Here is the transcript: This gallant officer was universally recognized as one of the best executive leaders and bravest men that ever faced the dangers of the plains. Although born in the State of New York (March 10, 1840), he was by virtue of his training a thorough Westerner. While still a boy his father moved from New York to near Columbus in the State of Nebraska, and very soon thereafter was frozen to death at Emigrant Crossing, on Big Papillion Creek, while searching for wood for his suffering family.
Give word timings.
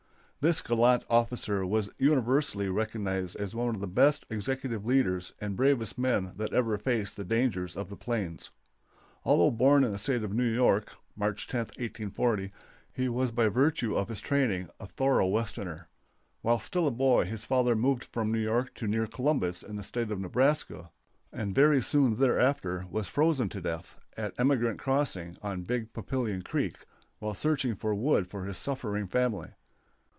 This 0.43 0.59
gallant 0.59 1.03
officer 1.07 1.67
was 1.67 1.91
universally 1.99 2.67
recognized 2.67 3.35
as 3.35 3.53
one 3.53 3.75
of 3.75 3.79
the 3.79 3.87
best 3.87 4.25
executive 4.31 4.83
leaders 4.83 5.31
and 5.39 5.55
bravest 5.55 5.99
men 5.99 6.31
that 6.35 6.51
ever 6.51 6.79
faced 6.79 7.15
the 7.15 7.23
dangers 7.23 7.77
of 7.77 7.89
the 7.89 7.95
plains. 7.95 8.49
Although 9.23 9.51
born 9.51 9.83
in 9.83 9.91
the 9.91 9.99
State 9.99 10.23
of 10.23 10.33
New 10.33 10.51
York 10.51 10.95
(March 11.15 11.47
10, 11.47 11.59
1840), 11.59 12.51
he 12.91 13.07
was 13.07 13.29
by 13.29 13.49
virtue 13.49 13.95
of 13.95 14.07
his 14.09 14.19
training 14.19 14.67
a 14.79 14.87
thorough 14.87 15.27
Westerner. 15.27 15.87
While 16.41 16.57
still 16.57 16.87
a 16.87 16.91
boy 16.91 17.25
his 17.25 17.45
father 17.45 17.75
moved 17.75 18.05
from 18.05 18.31
New 18.31 18.39
York 18.39 18.73
to 18.77 18.87
near 18.87 19.05
Columbus 19.05 19.61
in 19.61 19.75
the 19.75 19.83
State 19.83 20.09
of 20.09 20.19
Nebraska, 20.19 20.89
and 21.31 21.53
very 21.53 21.83
soon 21.83 22.15
thereafter 22.17 22.87
was 22.89 23.07
frozen 23.07 23.47
to 23.49 23.61
death 23.61 23.95
at 24.17 24.33
Emigrant 24.39 24.79
Crossing, 24.79 25.37
on 25.43 25.61
Big 25.65 25.93
Papillion 25.93 26.41
Creek, 26.43 26.77
while 27.19 27.35
searching 27.35 27.75
for 27.75 27.93
wood 27.93 28.27
for 28.27 28.45
his 28.45 28.57
suffering 28.57 29.05
family. 29.05 29.51